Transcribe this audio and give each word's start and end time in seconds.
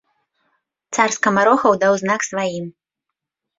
Цар 0.97 1.09
скамарохаў 1.17 1.71
даў 1.85 1.93
знак 2.05 2.21
сваім. 2.31 2.65